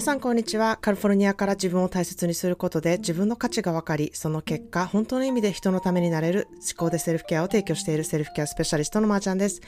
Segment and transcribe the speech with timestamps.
[0.00, 0.78] 皆さんこんにちは。
[0.80, 9.60] カリフォルニアから自分を大切にすることで自分の価値が分かり、その結果、本当の意味で人のためになれる思考でセルフケアを提供しているセルフケアスペシャリストのまーちゃんです。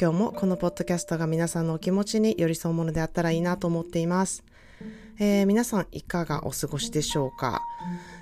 [0.00, 4.42] 今日もこのポッドキャストが皆さんのお気持ちに寄り添うものであったらいいなと思っています。
[5.18, 7.60] えー、皆さんいかがお過ごしでしょうか、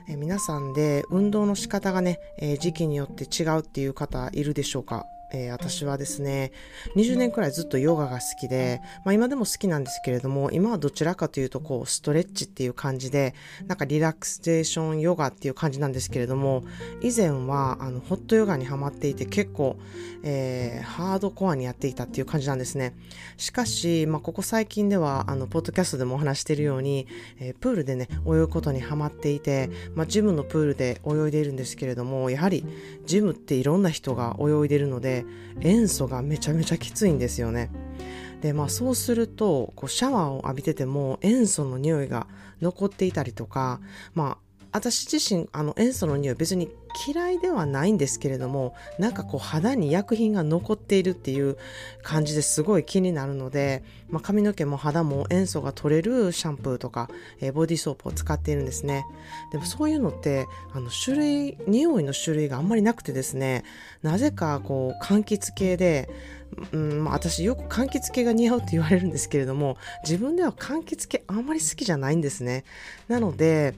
[0.09, 5.05] えー、皆さんで運動の仕方がね、えー、時期によって違うっていう方いるでしょうか？
[5.33, 6.53] えー、私はですね、
[6.97, 13.35] 20年くらいずっとヨガが好きで、まあ今でも好きなんですけれども、今はどちらかというとこう、ストレッチっていう感じで、
[13.67, 16.65] なんかリラクゼーションヨガっていう感じなんですけれども、
[17.01, 19.77] 以前はあの、ホットヨガにハマっていて結構、
[20.23, 22.95] えー、ハードコアにやっていたっていう感じなんですね。
[23.37, 27.07] しかし、まあここ最近では、あの、ポッドキャストでもお話しているように、
[27.41, 32.65] えー、プールでね、泳ぐことにハマっていて、まあジムのプールで泳いでいるんですけれども、やはり
[33.07, 35.22] ジムっていろんな人が泳いでいるので、
[35.61, 37.71] 塩素がめちゃめちゃきついんですよね。
[38.41, 42.27] でまあそうするとこうシャワーを浴びてても塩素の匂いが
[42.61, 43.81] 残っていたりとか
[44.15, 46.71] まあ私自身あの塩素の匂い別に
[47.07, 51.57] 嫌いではないんですけれどもなんかこう肌に薬品が残っているっていう
[52.03, 57.09] 感じですごい気になるので、まあ、髪の毛も肌も塩素が取れるシャンプーとか、
[57.41, 59.05] えー、ボディーソープを使っているんですね。
[59.53, 63.65] でもそういうのってあの種類匂いの種類があんまりなくてですね
[64.03, 66.09] なぜかこう柑橘系で
[66.73, 72.65] うんまあ、私よく柑橘系が似合うって言われるんですけれども自分では柑橘系あんまり好きじゃないんですね。
[73.09, 73.75] なので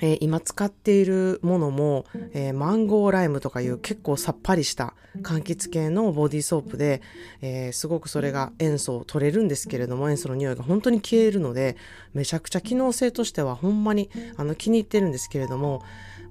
[0.00, 7.02] えー、今使っているものも、えー、マンゴーライムとかいう結構さっぱりした柑橘系のボディーソープで、
[7.40, 11.76] えー、すごくそれが塩素を取れるんですけれども塩素の匂いが本当に消えるので
[12.14, 15.82] めちゃくちゃ機能性としてはほんまにあの気に入ってるんですけれども、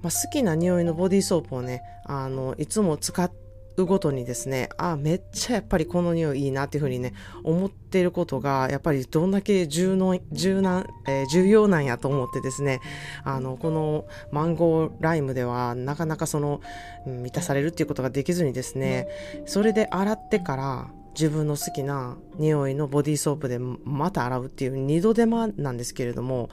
[0.01, 3.44] まあ、好きな匂いのボディーソープをねあのいつも使って
[3.83, 12.79] ごとにですね、あ、めっちゃやっぱりこの匂いいいなっていうふうにね、思っていることが、やっぱりどんだけ重の重難、えー、重要なんやと思ってですね、
[13.25, 16.61] あの、このマンゴーライムではなかなかその、
[17.05, 19.09] 満たされるっていうことができずにですね、
[19.45, 26.49] それで洗ってから、自分の好きな匂いのボディーソープでまた洗うっていう二度手間なんですけれども、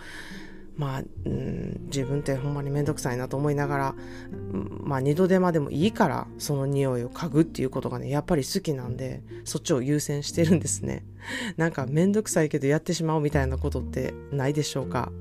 [0.77, 3.94] まあ、うん、自分ってほんまにめんどくさいなと思いながら、
[4.84, 11.05] まあ二度手間でもいいからその匂いを嗅ぐっていうことがね、やっぱり好きなんで、そっちを優先してるんですね。
[11.56, 15.12] なんかめんどくさいけどやってしまうみたいなことってないでしょうか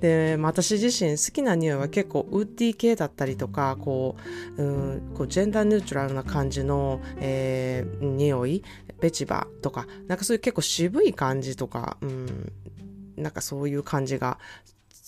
[0.00, 4.16] で、まあ、私自身好きな匂いは結構ウッディ系だったりとかこ
[4.56, 8.62] ううんこうジェンダーニュートラルな感じの、えー、匂い
[9.00, 12.52] ベチバとかなんかそういう結構渋い感じとか、うん、
[13.18, 14.38] なんかそういう感じが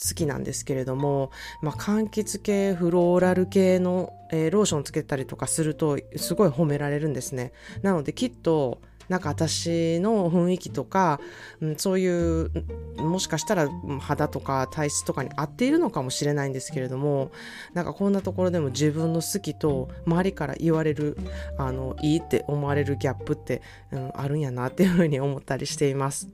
[0.03, 1.31] 好きなんですけれども、
[1.63, 7.53] まあ、柑橘系、フローラル系の、えー、ローションつけたりとかすると、すごい褒められるんですね。
[7.83, 11.21] なので、きっと、なんか私の雰囲気とか、
[11.61, 12.51] うん、そういう、
[12.97, 13.69] もしかしたら
[14.01, 17.33] 肌とか体質とかに合っているのかもしれないんですけれども、
[17.75, 21.17] なんかこんなところでも自分の好きと周りから言われる、
[21.59, 26.29] あの、いいって思われるギャップって、うん、あるんやなっていうふうに思ったりしています。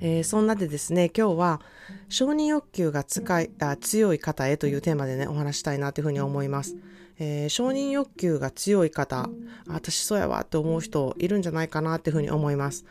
[0.00, 1.60] えー、そんなでですね、今日は
[2.08, 6.76] 承認欲求が使いあ強い方へというテーマでね、お話したいなというふうに思います。
[7.18, 9.28] えー、承認欲求が強い方、
[9.66, 12.84] 私そうやわって思う人いるんじゃないかなっていうふうに思います。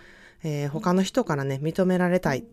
[0.43, 2.45] えー、他の人からね、認められたい、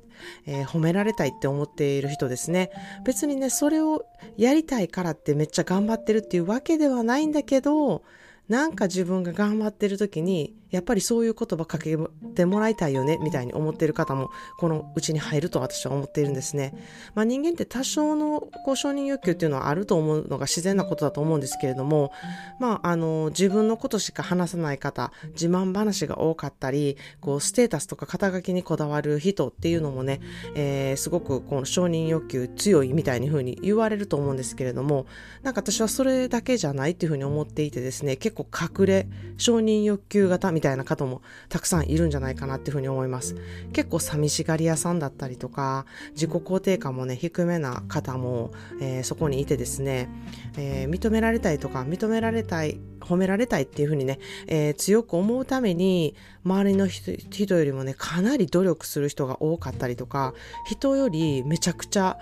[0.47, 2.71] えー、褒められたいって思っている人ですね。
[3.05, 4.05] 別にね、それを
[4.37, 8.03] やりたいからってめっちゃ頑張ってるっていうわけではないんだけど、
[8.49, 11.97] なんか自分が頑張ってる時にやっぱりそういう言葉かけ
[12.35, 16.75] てもらいたいよねみたいに思っている方もこのうちに入ると私は思っているんですね。
[17.15, 22.11] まあ、人間って多少のこう承認欲求っていうのはあると思うのが自然なことだと思うんですけれども、
[22.59, 30.21] まあ、あの自分のことしか話さない方自慢話が多かったりこうステータスとか肩書きにこだわる人っていうのもね、
[30.55, 35.07] えー、すごくこの承認欲求強いみたいに風に言われると思うんですけれども
[35.43, 38.47] なんか私はそれだけじゃないっていうふうに思っていてですね結構
[38.81, 41.21] 隠れ承認欲求型みたいなたいな方も
[41.51, 43.37] たくさんいるんじゃないかなっていうふうに思います。
[43.73, 50.09] 結構寂しがり屋さんだったりとか、自己肯定感もね、低めな方も、えー、そこにいてですね、
[50.57, 56.15] えー、認められたいとか、認められたい、褒められたいっていうふうにね、えー、強く思うために、
[56.45, 57.13] 周りの人
[57.55, 60.35] よりもね、かなり努力する人が多かったりとか、
[60.67, 62.19] 人よりめちゃくちゃ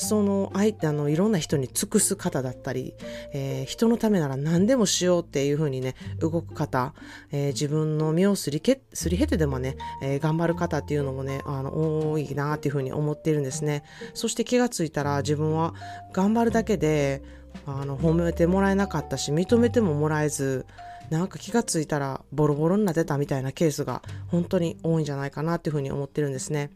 [0.00, 2.94] その相手あのいろんな人に尽くす方だったり、
[3.34, 6.94] えー、人のためなら何でもしようっていうふうにね動く方、
[7.32, 15.74] えー、自分の身をすりけすり経てでもね、えー、頑張る方っていうのもねあの多いなっていうふうに思っているんですねそして気がついたら自分は
[16.14, 17.22] 頑張るだけで
[17.66, 20.64] あの褒めてもらえなかったし認めてももらえず
[21.10, 26.70] なんか気がついたらボロボロになってたみたいなケースが本当に多いんじゃないかなっていうふうに思ってるんですね。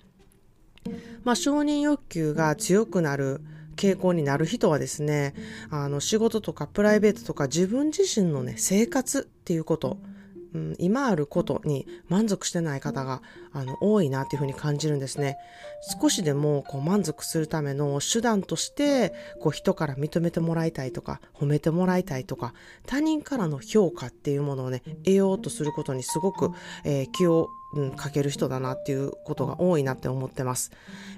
[1.24, 3.40] まあ、承認欲求が強くなる
[3.76, 5.34] 傾向になる人はですね、
[5.70, 9.98] あの仕事とかプライベートとか自分自身のね、生活っていうこと、
[10.54, 13.22] うん、今あることに満足してない方が
[13.52, 15.36] あの多いなっていうふうに感じるんですね。
[16.00, 22.54] 少しでもこう満足するための手段としてこう人から認めてもらいたいとか褒めてもらいたいとか
[22.86, 26.52] 他人からの評価っていうものをね得ようとすることにすごく、
[26.84, 30.70] えー、気をうん、かける人だなっていうことが多いなって思ってます。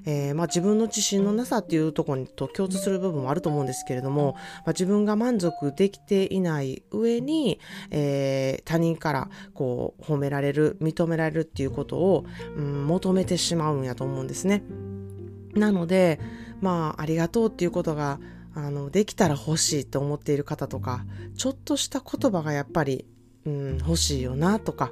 [0.07, 7.61] えー、まあ、自分の自信のなさっていうところにと共通する部分もあると思うんですけれども、まあ、自分が満足できていない上に、
[7.91, 12.25] えー、他人からこう褒められる、認められるっていうことを、
[12.57, 14.63] うん、求めてしまうんやと思うんですね。
[15.55, 16.21] なので、
[16.61, 18.21] まあ、ありがとうっていうことが
[18.55, 21.05] あの、できたら欲しいと思っている方とか、
[21.37, 23.05] ちょっとした言葉がやっぱり
[23.47, 24.91] うん、欲しいよなとか、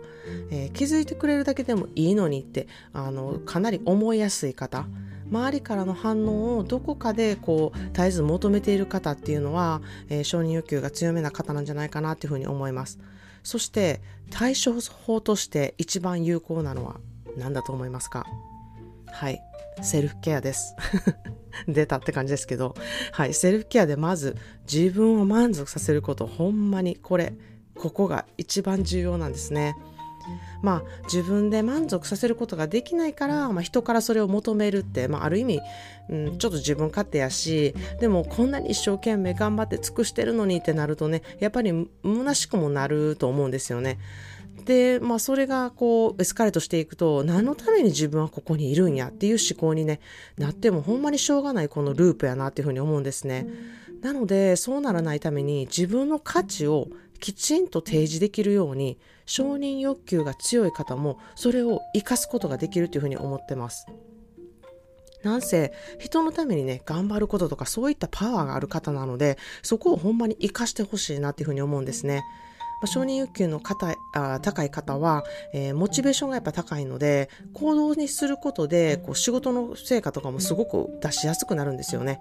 [0.51, 4.87] えー、気づいてくれるだけでもいいのにってあのかなり思いやすい方
[5.29, 12.99] 周りからの反応をどこかでこう絶えず求めている方っていうのは、えー、承認欲求が強めな方なんじゃないかなっていうふうに思います。
[13.43, 17.01] そして対処法として一番有効なのは
[17.37, 18.27] 何だと思いますか？
[19.07, 19.41] はい。
[19.83, 20.77] セルフケアです。
[21.67, 22.75] 出たって感じですけど。
[23.13, 23.35] はい。
[23.35, 24.37] セルフケアでまず
[24.73, 26.27] 自分を満足させること。
[26.27, 27.35] ほんまにこれ。
[27.77, 29.77] ここが一番重要なんですね。
[30.63, 35.61] まあ自分で満足させることができないから、まあ、人からそれを求めるって、まあ、ある意味、
[36.09, 43.99] うん、ちょっと自分勝手やしでもこんなに一生懸命頑張って尽くしてるのにってなるとねやっぱり虚しくもなると思うんですよね。
[44.65, 50.01] で、まあそれがこうエスカレートしていくと何のために自分はここにいるんやっていう思考に、ね、
[50.39, 53.47] なってもほんまにしょうがないこのループやなっていうふうに思うんですね。
[54.01, 56.89] なのでそうならないために自分の価値を
[57.25, 63.87] きちんと提示できるように承認欲求が強い方もそれを生かすことができるというふうに思ってます。
[65.23, 72.25] なんせ人のためにね頑張ることとかそういったパワーがある方なのでそこをほんまに生かしてほしいなっていうふうに思うんですね。
[72.83, 75.25] まあ、承認欲求の方あ高い方は、
[75.55, 82.21] えー、モチベーションがやっぱ高いので行動にすることでこう仕事の成果とかもすごく出しやすくなるんですよね。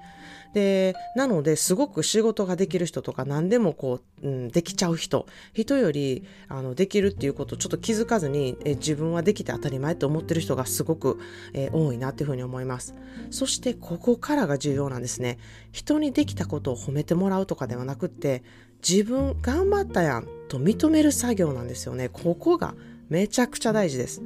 [0.54, 11.20] でなのですごく仕事ができる人とか何でもこう、うん、できちゃう人人よりあのできるっていうことをちょっと気づかずに、え自分はできて当たり前と思ってる人がすごく、
[11.54, 12.94] えー、多いなっていうふうに思います。
[13.32, 15.40] そしてここからが重要なんですね。
[15.72, 18.44] 人にできたことを褒めてもらうとかではなくって
[18.88, 22.10] 自分頑張ったやんと認める作業なんですよね。
[22.10, 22.76] ここが
[23.10, 24.22] めちゃくちゃ大事です。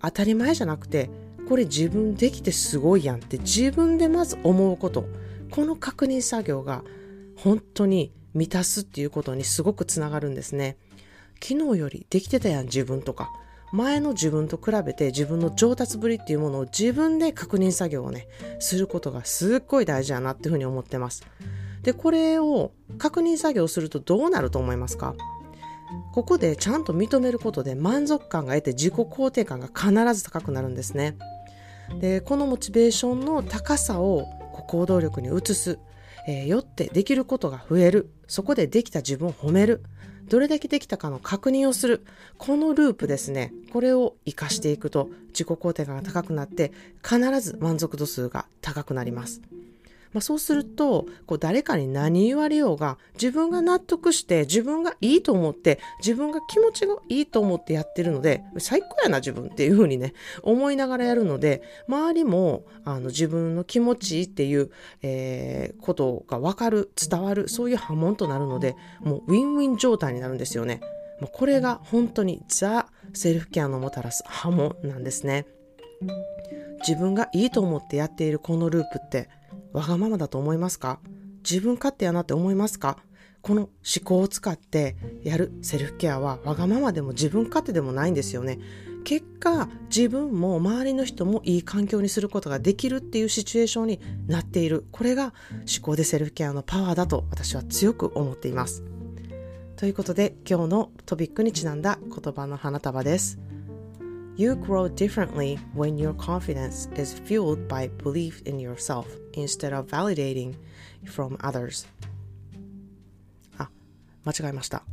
[0.00, 1.10] 当たり前じゃなくて、
[1.48, 5.06] これ自分できてすごいやんって自分でまず思うこと。
[5.50, 6.84] この確認作業が
[7.36, 10.76] 本当に満たすっていうことにすごくつながるんですね。
[11.42, 13.30] 昨日よりできてたやん自分とか。
[13.72, 18.28] 前の自分と比べて自分の上達ぶりっていうものを自分で確認作業をね、
[18.60, 21.24] することがすっごい大事やなっていうふうに思ってます。
[21.82, 25.16] で、これを確認作業するとどうなると思いますか？
[26.12, 31.16] ここでちゃんと認めることで満足感が得て自己肯定感が必ず高くなるんですね。
[32.00, 34.26] で、このモチベーションの高さを
[34.66, 35.78] 行動力に移す、
[36.26, 38.10] えー、よってできることが増える。
[38.26, 39.82] そこでできた自分を褒める。
[40.28, 42.04] どれだけできたかの確認をする。
[42.36, 43.52] このループですね。
[43.72, 49.40] これを活かしていくと自己肯定感が高くなって必ず満足度数が高くなります。
[50.16, 64.70] まあ、そうするとこう誰かに何言われようが自分が納得して自分がいいと思って自分が気持ちがいいと思ってやってるので最高やな自分っていうふうにね思いながらやるので周りもあの自分の気持ちいいっていう、
[65.02, 70.80] えー、ことが分かる伝わるそういう波紋となるのでもうウィンウィン状態になるんですよね。
[71.20, 75.44] もうこれが本当にザ・セルフケアのもたらす波紋なんですね。
[76.86, 79.28] 自分がいいと思ってやっているこのループって
[79.76, 81.00] わがままだと思いますか？
[81.48, 82.96] 自分勝手やなって思いますか？
[83.42, 83.70] この思
[84.02, 88.58] 考を使ってやるセルフケアはわがままでも自分勝手でもないんですよね。
[89.04, 98.82] 結果自分も周りの人もいい環境にすることができるっていうシチュエーションになっているこれが思考でセルフケアのパワーだと私は強く思っています。
[99.76, 103.38] ということで今日のトピックにちなんだ言葉の花束です。
[104.37, 110.55] You grow differently when your confidence is fueled by belief in yourself instead of validating
[111.05, 111.85] from others.
[113.57, 113.69] あ、
[114.25, 114.83] 間違えました。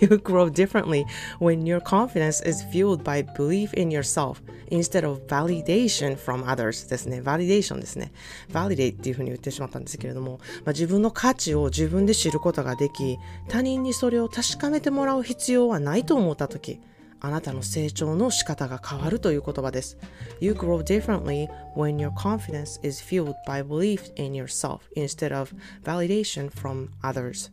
[0.00, 1.04] you grow differently
[1.38, 7.20] when your confidence is fueled by belief in yourself instead of validation from others ですね。
[7.20, 8.12] validation ですね。
[8.50, 16.80] validate っていうふうに言ってしまったんですけれども、まあ、自分の価値を自分で知ることができ、他人にそれを確かめてもらう必要はないと思ったとき、
[17.25, 19.97] あなたの成長の仕方が変わるという言葉です。
[20.41, 25.53] You grow differently when your confidence is fueled by belief in yourself instead of
[25.85, 27.49] validation from others.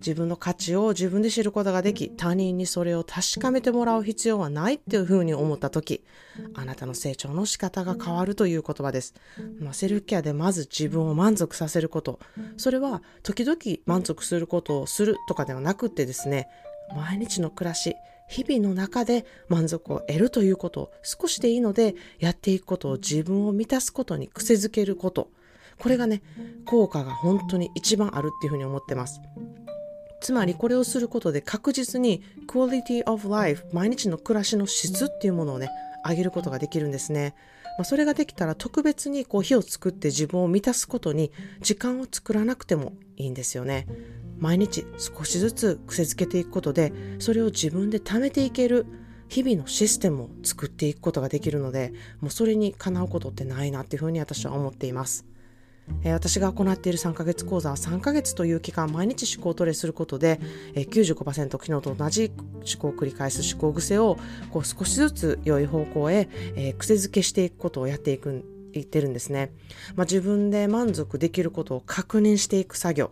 [0.00, 6.04] 自分の価値を自分で知ることができ、他人にそれを確かめてもらう必要はないっていうふうに思ったとき、
[6.52, 9.14] あなたの成長の仕方が変わるという言葉です。
[9.60, 12.20] まあ、セルフケアでまず自分を満足させること。
[12.58, 16.48] それは時々満足することをするとかではなくてですね、
[16.94, 17.94] 毎日の暮らし、
[18.30, 25.30] 日々の中で満足を得るということを少しでいいのでやっていくことを自分を満たすことに癖づけること。
[25.78, 26.22] これがね、
[26.66, 29.20] 効果が本当に一番あるっていうふうに思ってます。
[30.20, 35.70] つまりこれをすることで確実にクオリティオブライフ毎日の暮らしの質っていうものをね
[36.06, 37.34] 上げることができるんですね。
[37.78, 43.86] まあ、それができたら特別にこう火を作って自分を満たすことに時間を作らなくてもいいんですよね。
[44.38, 48.86] 毎日少しずつ癖づけていくことでそれを自分で貯めていける
[49.28, 55.29] 日々のシステムを作っていくことができるのでもうそれにかなうことってないなっていうふうに私は思っています。
[56.02, 60.40] え私が行っている3ヶ月講座は3ヶ月という期間毎日思考トレすることで、
[60.74, 64.18] え95%昨日と同じ思考を繰り返す思考癖を
[64.50, 69.52] こう少しずつ良い方向へ、えー、癖づけしていくことをやっていく言ってるんですね。
[69.96, 73.10] まあ、自分で満足できることを確認していく作業。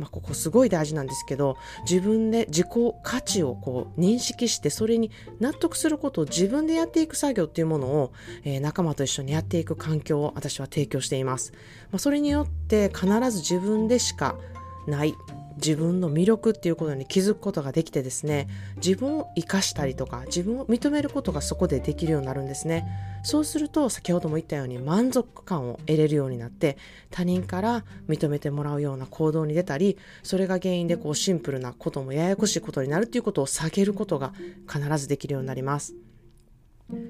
[0.00, 2.66] まあ、ここすごい大事なんですけど自分で自己
[3.02, 8.12] 価値をこう認識してそれに納得することを自分でやっていく作業っていうものを、
[8.44, 11.52] えー、仲間と一緒にやっていく環境を私は提供しています。
[11.92, 14.38] まあ、それによって必ず自分でしか
[14.86, 15.14] ない
[15.60, 22.86] 自分の魅力っていうことに気づくことができてですね自分を生かしたりとか自分を認めることがそこでできるようになるんですね。
[23.22, 26.78] そうすると先ほども言ったように満足感を得れるようになって
[27.10, 34.32] 他人から認めてもらうような行動に出たりそれが原因でこうシンプルなこともややこしいことになるっていうことを下げることが
[34.66, 35.94] 必ずできるようになります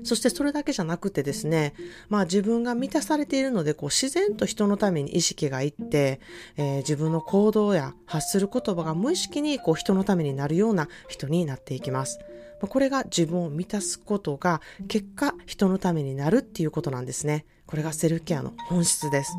[0.02, 1.74] そしてそれだけじゃなくてですね、
[2.08, 6.20] まあ自分が満たされているので、こう自然と人のために意識がいって、
[6.56, 12.18] えー、自分の行動や発する言葉が無意識にこう人のためになるような人になっていきます。
[12.60, 17.46] これが自分を満たすことが結果人のためになるっていうことなんですね。
[17.66, 19.32] これがセルフケアの本質です。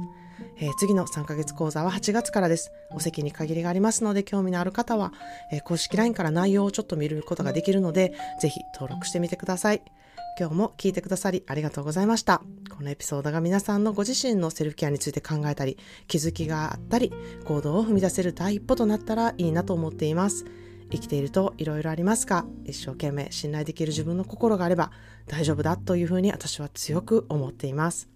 [0.58, 2.72] えー、次の3ヶ月講座は8月からです。
[2.92, 5.12] お席に限りがありますので、興味のある方は、
[5.52, 9.82] えー、公式 LINE から内容をちょっと見ることができるので、ぜひ登録してみてください。
[10.40, 12.42] 今日も聞いてくださりありがとうございました。
[12.76, 17.12] このエピソードが皆さんのご自身のセルフケアについて考えたり、気づきがあったり、
[17.46, 20.46] 行動を踏み出せる第一歩となったらいいなと思っています。
[20.92, 24.92] 生きていると色々ありますが、一生懸命信頼できる自分の心があれば
[25.28, 28.10] 大丈夫だというふうに私は強く思っています。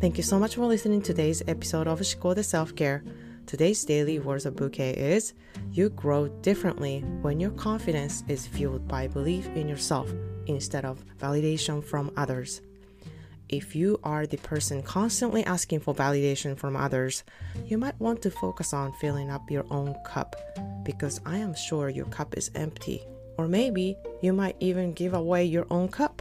[0.00, 3.25] Thank you so much for listening to today's episode of 思考で Self-Care.
[3.46, 5.32] Today's daily words of bouquet is
[5.70, 10.12] You grow differently when your confidence is fueled by belief in yourself
[10.46, 12.60] instead of validation from others.
[13.48, 17.22] If you are the person constantly asking for validation from others,
[17.66, 20.34] you might want to focus on filling up your own cup
[20.84, 23.00] because I am sure your cup is empty.
[23.38, 26.20] Or maybe you might even give away your own cup.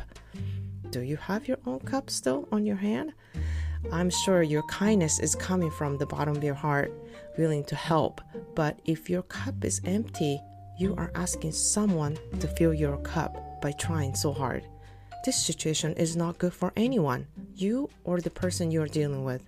[0.92, 3.14] Do you have your own cup still on your hand?
[3.92, 6.92] I'm sure your kindness is coming from the bottom of your heart,
[7.38, 8.22] willing to help.
[8.56, 10.42] But if your cup is empty,
[10.78, 14.66] you are asking someone to fill your cup by trying so hard.
[15.26, 19.48] This situation is not good for anyone, you or the person you are dealing with.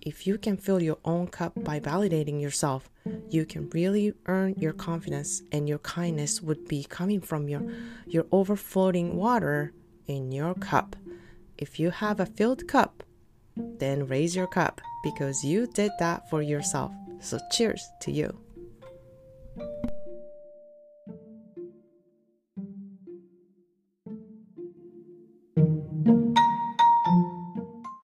[0.00, 2.88] If you can fill your own cup by validating yourself,
[3.28, 7.62] you can really earn your confidence and your kindness would be coming from your,
[8.06, 9.72] your overflowing water
[10.06, 10.94] in your cup.
[11.58, 13.02] If you have a filled cup,
[13.56, 16.90] then raise your cup because you did that for yourself.
[17.20, 18.36] So cheers to you.